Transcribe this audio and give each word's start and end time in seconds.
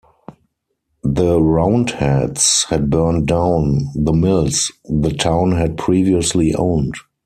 The 1.03 1.39
Roundheads 1.39 2.65
had 2.71 2.89
burnt 2.89 3.27
down 3.27 3.89
the 3.93 4.13
mills 4.13 4.71
the 4.89 5.11
town 5.13 5.51
had 5.51 5.77
previously 5.77 6.55
owned. 6.55 6.95